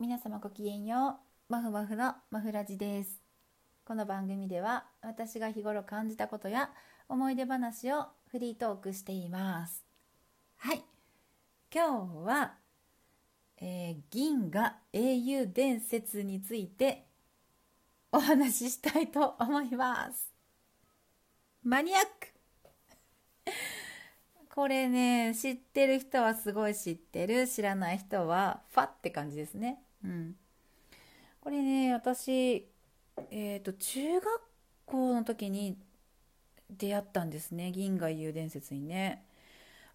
[0.00, 1.18] 皆様ごきげんよ
[1.48, 1.52] う。
[1.52, 3.20] マフマフのマフラジです。
[3.84, 6.70] この番組では私が日頃感じたことや
[7.08, 9.84] 思い出話をフリートークしています。
[10.58, 10.84] はい。
[11.74, 12.54] 今日は、
[13.60, 17.08] えー、銀河英雄伝説について
[18.12, 20.32] お話ししたいと思います。
[21.64, 22.28] マニアック。
[24.54, 27.48] これね知ってる人はすごい知ってる。
[27.48, 30.36] 知らない人はファって感じですねうん。
[31.40, 32.68] これね私
[33.30, 34.26] えっ、ー、と中学
[34.86, 35.78] 校の時に
[36.70, 39.24] 出会ったんですね銀河遊伝説にね。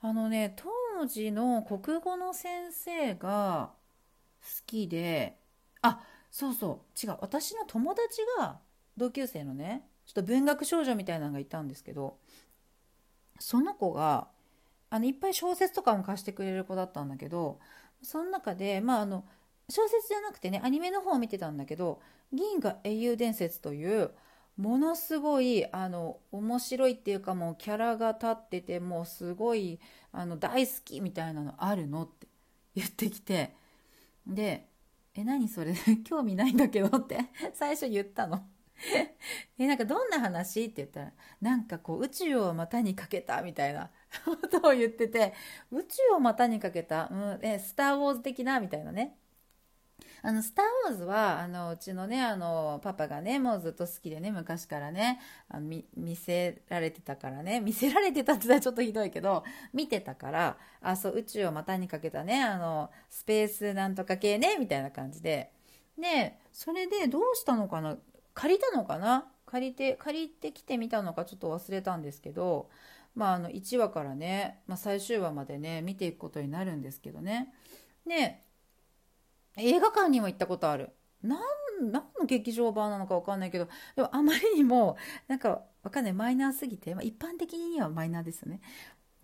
[0.00, 3.70] あのね当時の国語の先生が
[4.42, 5.38] 好きで
[5.80, 8.58] あそうそう違う私の友達が
[8.96, 12.18] 同級生のねちょっと文学少女みたいなのがいたんですけど
[13.38, 14.26] その子が
[14.90, 17.60] あのいっぱい小説とかも貸してくれる子だったんだけど
[18.02, 19.24] その中でまああの
[19.68, 22.00] 小説じゃなくてねアニメの方を見てたんだけど
[22.32, 24.12] 「銀河英雄伝説」という
[24.56, 29.80] ものすごいあの面白いっていうかもうキャラが立っててもうすごい
[30.12, 32.26] あの大好きみたいなのあるのって
[32.74, 33.54] 言ってきて。
[34.26, 34.68] で
[35.14, 35.74] 「え何それ？
[36.04, 37.18] 興味ないんだけど」って
[37.54, 38.46] 最初言ったの。
[39.58, 40.64] えなんかどんな話？
[40.64, 43.90] って言ったらなんかこう宇宙を股にかけたみたいな
[44.24, 45.34] ことを言ってて
[45.70, 48.60] 宇宙を股にかけた、うん、えスター・ウォーズ的な？
[48.60, 49.16] みたいなね。
[50.22, 59.42] あの、スター・ウォーズは、あの、うちのね、あの、パパがね、もうずっと好きでね、昔からね、あ見、見せられてたからね、見せられてたって言ったらちょっとひどいけど、
[59.72, 65.52] 見てたから、あ、そう、宇宙を股にかけたね、あの、スペースなんとか系ね、みたいな感じで。
[65.98, 67.96] で、それでどうしたのかな
[68.34, 72.70] 借りたのかな借りて、借りてきてみたのかちょっと忘れたんですけど、
[73.14, 77.52] まあ、あの1話からね、まあ、最終話までね見ていくことになるんですけどね
[78.06, 78.42] で
[79.56, 80.90] 映画館にも行ったことある
[81.22, 81.40] 何
[81.80, 84.96] 何の劇場版なのか分かんないけどでもあまりにも
[85.28, 88.60] なんか分かんないマイナーすぎて、まあ、一般的にはマイナーですよね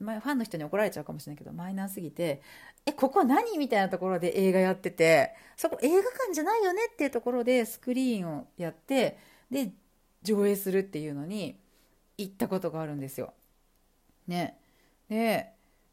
[0.00, 2.40] まあ、ファンの人に怒られちゃうかもしれないけどマイナーすぎて
[2.86, 9.18] えここ何みたいなところで映画やっててそこ映画館じゃないよねっていうところでスクリーンをやって
[9.50, 9.72] で
[10.22, 11.58] 上映するっていうのに
[12.16, 13.32] 行ったことがあるんですよ。
[14.26, 14.58] ね。
[15.08, 15.52] で、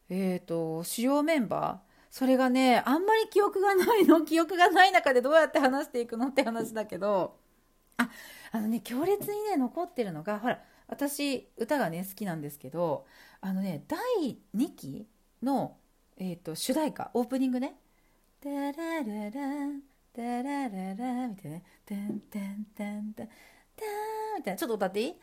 [0.09, 1.84] えっ、ー、と、主要メンバー、
[2.16, 7.36] それがね、あんまり記憶がないの、 記憶がない中でどうやって話していくのって話だけど、
[7.98, 8.09] あ、
[8.53, 13.06] あのね、強烈にね、残ってるのが、ほら、私、歌がね、好きなんですけど、
[13.42, 15.09] あのね、第2期
[15.44, 15.75] の、
[16.16, 17.75] えっ、ー、と、主題歌、オープニングね、
[18.40, 19.04] タラララ
[20.14, 23.28] タラララみたいなね、タンタンタンタン、
[23.75, 25.16] タンみたいな、ちょっと歌っていい？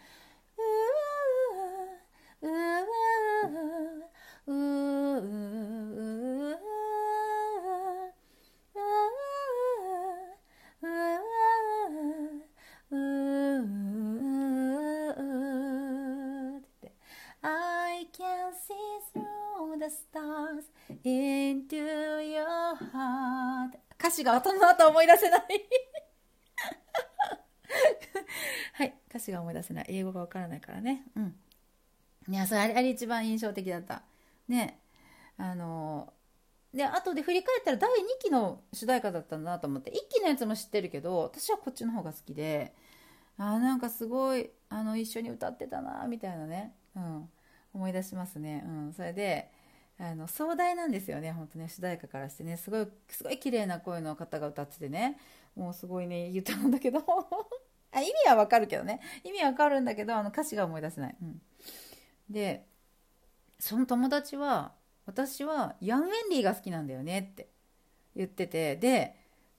[23.98, 25.42] 歌詞が後の後思い出せない。
[28.74, 28.94] はい。
[29.08, 29.86] 歌詞が思い出せない。
[29.88, 31.04] 英語がわからないからね。
[31.16, 31.36] うん。
[32.28, 34.02] いやそれあれ一番印象的だった。
[34.48, 34.80] ね。
[35.36, 36.12] あの
[36.72, 39.90] で後で振り返ったら第2期の主題歌だったんだなと思って。
[39.90, 42.74] 1期のやつも知ってるけど私はこっちの方が好きで
[43.36, 47.28] あなんかすごいあの一緒に歌ってたなみたいなね、うん、
[47.74, 49.50] 思い出しますね、うん、それで
[50.02, 52.56] あの壮大なんですよね本当ね主題歌からしてね。
[52.56, 55.16] すごいすごい綺麗な声の方が歌っててね。
[55.54, 56.98] もうすごいね言ったんだけど。
[57.92, 59.00] あ意味はわかるけどね。
[59.22, 61.40] 意味わかるんだけどあの歌詞が思い出せない、うん、
[62.28, 62.66] で
[63.60, 64.72] その友達は
[65.06, 67.48] 私はヤン・ウェンリーが好きなんだよねって
[68.16, 68.76] 言ってて。
[68.76, 69.16] で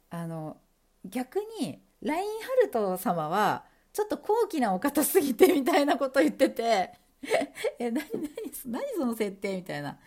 [0.10, 0.58] あの
[1.06, 7.02] 逆にラインハルト様はちょっと高貴なお方すぎてみたいなこと言ってて。
[7.80, 8.30] え何何
[8.66, 9.98] 何その設定みたいな。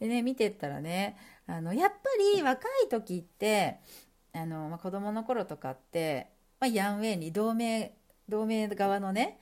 [0.00, 1.16] でね見てったらね
[1.46, 1.96] あのやっぱ
[2.36, 3.78] り若い時って
[4.32, 6.28] あの、まあ、子供の頃とかって、
[6.60, 7.94] まあ、ヤンウェイに同盟
[8.28, 9.38] 同盟側のね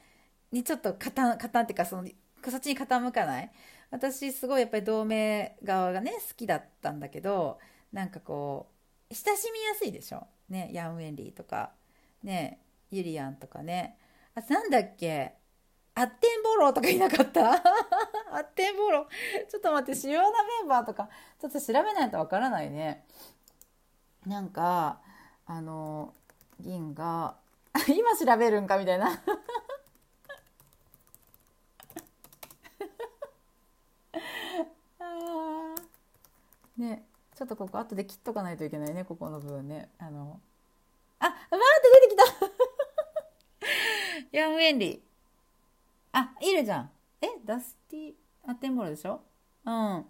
[0.50, 2.08] にちょっと傾傾っていうかその
[2.48, 3.50] そっちに傾かない。
[3.90, 7.58] 私すごいやっぱり同盟側がね好きだったんだけど
[7.92, 8.68] なんかこ
[9.10, 11.72] う親しみやすいでしょ、ね、ヤン・ウェンリーとか、
[12.22, 12.58] ね、
[12.90, 13.98] ユリアンとかね。
[14.34, 15.34] あなんだっけ？
[15.94, 17.52] アッテンボローとかいなかった？
[17.52, 19.06] アッテンボロー。
[19.50, 21.08] ちょっと待って、主要なメンバーとか、
[21.40, 23.04] ちょっと調べないとわからないね。
[24.26, 25.00] なんか、
[25.46, 26.14] あの、
[26.60, 27.36] 銀が、
[27.88, 29.20] 今調べるんかみたいな。
[36.76, 37.04] ね。
[37.34, 40.40] ちょっとここ後で切っとかないといけないねここの部分ねあの
[41.18, 41.56] あわーって
[42.08, 42.16] 出てき
[44.30, 45.11] たヤン・ウェンリー
[46.12, 46.90] あいるじゃん。
[47.20, 48.12] えダスティ
[48.46, 49.20] アテンボロでしょ？
[49.64, 50.04] うん。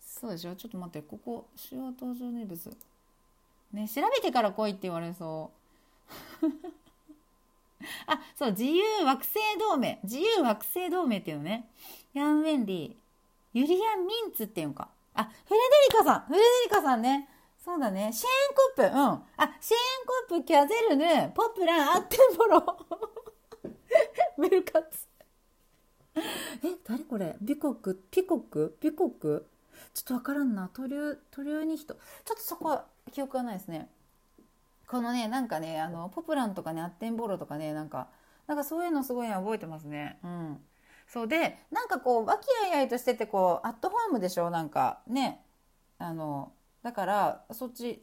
[0.00, 0.54] そうでしょ？
[0.54, 2.76] ちょっと待ってここ主要登場人物
[3.72, 5.50] ね調べてから来いって言われそ
[6.42, 6.46] う。
[8.06, 9.98] あそう自由惑星同盟。
[10.04, 11.68] 自由惑星同盟っていうのね。
[12.14, 13.58] ヤン・ウェンリー。
[13.58, 14.88] ユリアン・ミンツっていうのか。
[15.14, 16.20] あフレデリカさん。
[16.26, 17.28] フレデリカさんね。
[17.64, 18.12] そうだね。
[18.12, 18.96] シェーンコップ。
[18.96, 19.02] うん。
[19.36, 22.60] あシェーンコップキャゼルヌポップランアッテンボロ
[24.38, 25.08] メルカツ。
[26.14, 26.20] え
[26.86, 27.36] 誰これ？
[27.40, 28.02] ビコック？
[28.10, 28.76] ピコック？
[28.80, 29.48] ピコック？
[29.94, 30.68] ちょっとわからんな。
[30.72, 31.94] トリュトリュニヒト。
[31.94, 33.88] ちょっとそこは記憶がないですね。
[34.86, 38.08] このねなんかねあのポプランとかねアッテンボロとかねなんか
[38.46, 40.18] なんかそういうのすごい覚えてますね。
[40.22, 40.60] うん。
[41.08, 44.50] そうでなんかこう和気あいあいとしててこうアットホームでしょ？
[44.50, 45.44] なんかね。
[45.98, 46.52] あの
[46.82, 48.02] だからそっち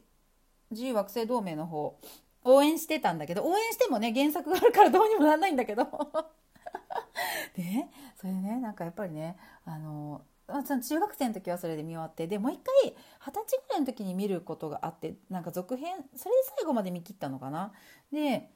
[0.70, 1.98] 自由惑星同盟の方。
[2.44, 5.84] 応援してたんだけど応援してもね原作があるから どうにもならないんだけど
[7.56, 10.22] でそれねなんかやっぱりねあの
[10.66, 17.72] その中学生の時はそれで見終わってでもう一回二十歳ぐらいの時に見ることがあってなんか続編それで最後まで見切ったのかな
[18.12, 18.50] で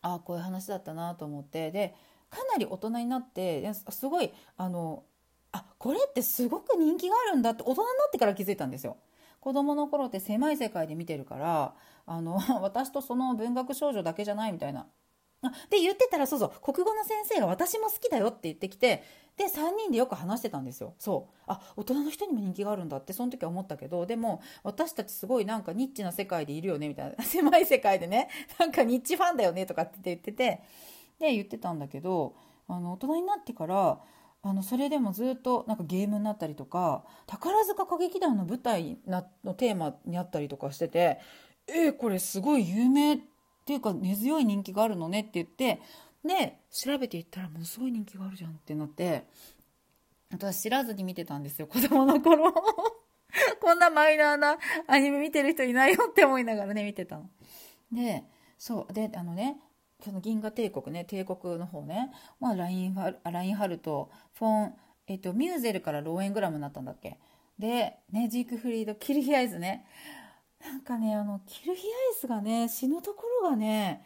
[0.00, 1.94] ああこういう話だったなと思ってで
[2.30, 5.04] かなり大人になってすごいあの
[5.52, 8.96] あこれってすごく人気があるんだって大人になってから気づいたんですよ。
[9.42, 11.74] 子供の頃って狭い世界で見てるから
[12.06, 14.86] あの 私とその文学少女だけじゃないみたいな。
[15.68, 19.02] で言ってたらそうそう国語の先生が私も好きだよって言ってきて
[19.36, 20.94] で3人でよく話してたんですよ。
[21.00, 21.34] そう。
[21.48, 27.22] あ大人の人にも人気があるんだってその時は思ったけどでも私たちすごいなんかニッチな世界でいるよねみたいな。
[27.26, 28.28] 狭い世界でね
[28.60, 30.62] なんかニッチファンだよねとかって言ってて
[31.18, 32.36] で言ってたんだけど
[32.68, 33.98] あの大人になってから
[34.44, 41.20] あのそれでもずっとなんかゲームになったりとか宝塚歌劇団の舞台なのテーマにあったりとかしてて
[41.68, 43.18] えー、これすごい有名っ
[43.64, 45.80] ていうか根強い人気があるのねって言って
[46.24, 49.24] で調べていったらものすごい人気があるじゃんってなって
[50.32, 52.52] 私知らずに見てたんですよ子供の頃
[53.60, 57.30] こんなマイナーなアニメ見てる人いないよって思いながらね見てたの。
[57.92, 58.24] で
[58.58, 59.58] そうであのね
[60.04, 62.10] その銀河帝国ね帝国の方ね、
[62.40, 64.74] まあ、ラインハラインハルトフォン、
[65.06, 67.18] えっと、ミューゼルからローエングラムになったんだっけ。
[67.58, 69.86] で、ね、ジークフリードキルヒアイズね。
[70.60, 74.04] なんかねあのキルヒアイスがね死ぬところがね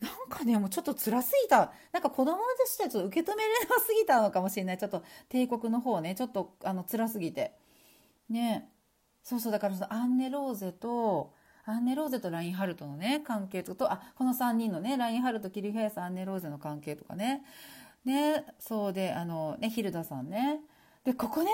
[0.00, 1.72] なんかねもうちょっと辛すぎた。
[1.92, 4.78] なんか子供としてはちょっと受け止めれなすぎたのかもしれない。
[4.78, 7.52] ちょっと帝国の方ねちょっとあの辛すぎて。
[8.28, 8.70] ね。
[9.22, 11.33] そうそうだからそのアンネ・ローゼと
[11.66, 17.42] アンネ・ローゼとラインハルトのね関係とか、とあこの3人のねラインハルトキルヒアイスアンネ・ローゼの関係とかね。
[18.04, 20.60] ねそうであのねヒルダさんね。
[21.04, 21.50] でここね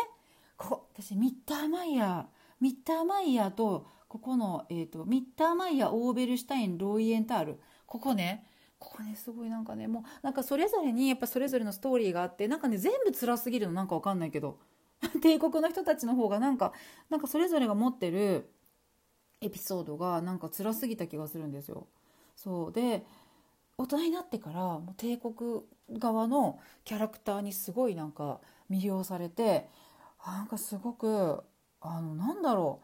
[0.56, 2.24] ここ私ミッターマイヤー
[2.60, 7.60] ミッターマイヤーとここの、えーと、ミッターマイヤーオーベルシュタインロイエンタール。
[7.86, 8.46] ここね
[8.78, 14.58] ここねすごいなんかねもうなんかそれぞれにやっぱそれぞれのストーリーがあってなんかね全部辛すぎるのなんかわかんないけど。
[15.22, 16.74] 帝国の人たちの方がなんか
[17.08, 18.50] なんかそれぞれが持ってる
[19.40, 21.87] エピソードがなんか辛すぎた気がするんですよ。
[22.37, 22.72] そう。
[22.72, 23.04] で
[23.78, 25.34] 大人になってからも帝国
[25.98, 28.40] 側のキャラクターにすごいなんか
[28.70, 29.69] 魅了されて
[30.26, 31.42] なんかすごく
[31.81, 32.81] あのなんだろ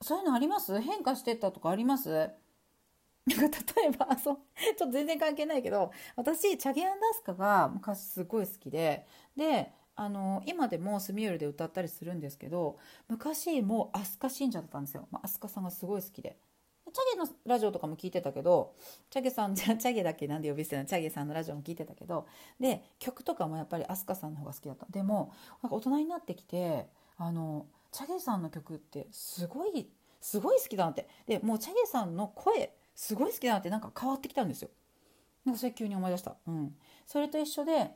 [0.00, 0.04] う。
[0.04, 0.78] そういうのあります？
[0.80, 2.10] 変化してったとかあります？
[2.10, 4.36] なんか例えばそう。
[4.76, 16.36] ちょっと全然関係ないけど私チャゲアンダスカが昔すごい好きでであの今でもスミュールで歌ったりするんですけど昔もう飛鳥信者だったんですよ、まあ、飛鳥さんがすごい好きで。
[16.92, 18.74] チャゲのラジオとかも聞いてたけど
[19.10, 20.84] チャゲさんじゃチャゲだけなんで呼び捨ての？
[20.84, 22.26] チャゲさんのラジオも聞いてたけど。
[22.60, 24.86] で曲とかもやっぱり飛鳥さんの方が好きだった。
[24.90, 25.32] でも
[25.62, 26.86] なんか大人になってきて
[27.16, 29.88] あのチャゲさんの曲ってすごい
[30.20, 31.08] すごい好きだなって。
[31.26, 34.68] でもうチャゲさんの声すごい好きだなってなんか変わってきたんですよ。
[35.44, 36.36] なんかそれ急に思い出した。
[36.46, 36.76] うん。
[37.06, 37.90] それと一緒で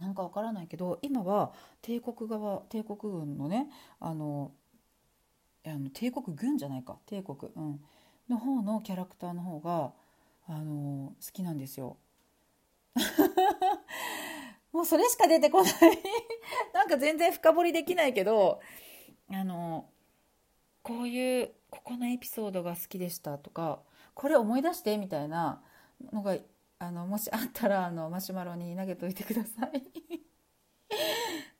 [0.00, 1.52] なんかわからないけど今は
[1.82, 3.68] 帝国側帝国軍のね
[4.00, 4.52] あの
[5.66, 6.98] あの帝国軍じゃないか。
[7.06, 7.80] 帝国、うん、
[8.28, 9.92] の方のキャラクターの方が
[10.48, 11.98] あの好きなんですよ。
[14.72, 15.72] もうそれしか出てこない。
[16.72, 18.60] なんか全然深掘りできないけど
[19.30, 19.90] あの
[20.82, 23.82] こういうここのエピソードが好きでしたとか
[24.14, 25.62] これ思い出してみたいな
[26.12, 26.36] のが
[26.80, 29.82] あのもしあったらあのマシュマロに投げといてください。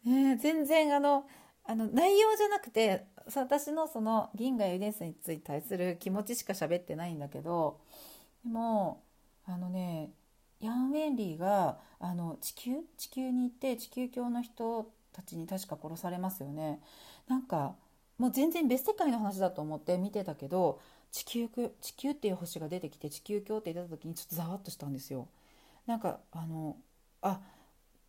[0.09, 1.29] ね、全然あの
[1.63, 7.81] あの内容じゃなくて私のその銀河ユデンスについて対する気持ちしか喋ってないんだけど
[8.43, 9.05] でも
[9.45, 10.11] あのね
[10.59, 12.79] ヤン・ウェンリーがあの地球？
[12.97, 16.81] 地球に行って地球教の人たちに確か殺されますよね。
[17.29, 17.77] なんか
[18.17, 20.81] もう全然別世界の話だと思って見てたけど
[21.13, 21.49] 地球
[21.81, 25.29] 地球っていう星が出てきて地球鏡って言った時にちょっとざわっとしたんですよ。
[25.87, 26.77] なんかあの
[27.23, 27.41] あ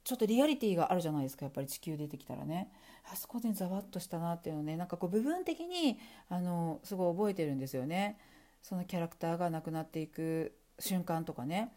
[0.03, 2.71] ちょっとリアリティがあるじゃないですかやっぱり地球出てきたらね。
[3.11, 4.77] あそこでざわっとしたなっていうのね。
[4.77, 8.17] なんかこう部分的にあのすごい覚えてるんですよね。
[8.61, 11.71] そのキャラクターが亡くなっていく瞬間とかね。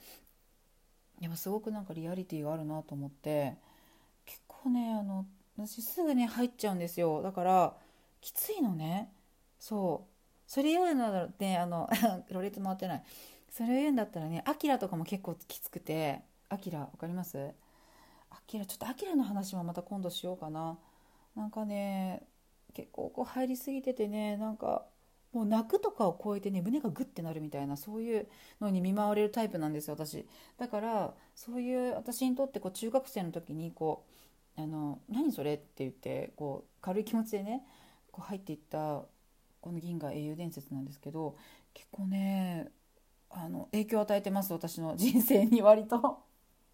[1.20, 3.56] でもすごくなんかリアリティがあるなと思って。
[4.26, 5.26] 結構ねあの
[5.56, 7.22] 私すぐね入っちゃうんですよ。
[7.22, 7.74] だから
[8.20, 9.12] きついのね。
[9.58, 10.13] そう。
[10.46, 11.88] それ言うのだねあの
[12.30, 13.04] ろれつ回ってない。
[13.50, 17.54] それを言うんだったらねアキラとかも結構きつくてアキラ分かります？
[18.30, 20.78] アキラちょっとアキラの話もまた今度しようかな。
[21.36, 22.26] なんかね
[22.74, 24.86] 結構こう入りすぎててねなんか
[25.32, 28.28] もう泣くとかを超えてね胸がグッてなるみたいなそういう
[28.60, 30.26] のに見舞われるタイプなんですよ私。
[30.58, 34.04] だからそういう私にとってこう中学生の時にこ
[34.56, 37.64] う「あの何それ?」って言ってこう軽い気持ちでね
[38.12, 39.04] こう入っていった
[39.64, 41.38] この銀河英雄伝説なんですけど
[41.72, 42.68] 結構ね
[43.30, 46.22] あの影響を与えてます私の 人生に割と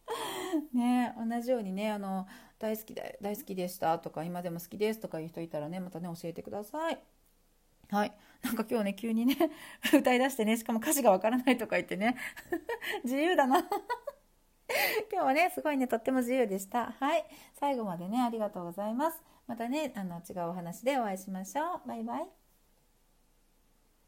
[0.74, 2.26] ね同じようにねあの
[2.58, 6.98] 大好きだ大好きでしたとか今でも好きですとかいう人いたらねまたね教えてください。
[7.90, 8.12] はい。
[8.42, 9.36] なんか今日ね、急にね、
[9.92, 12.14] 歌い出してね、しかも歌詞がわからないとか言ってね、
[13.02, 13.68] 自由だな今
[15.10, 16.92] 日はね、すごいね、とっても自由でした。
[16.92, 17.24] はい。
[17.58, 19.20] 最後までね、ありがとうございます。
[19.48, 21.88] またね、あの、違うお話でお会いしましょう。
[21.88, 22.39] バイバイ。